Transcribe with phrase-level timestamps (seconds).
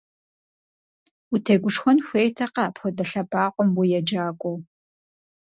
[1.33, 4.57] Утегушхуэн хуейтэкъэ апхуэдэ лъэбакъуэм уеджакӏуэу!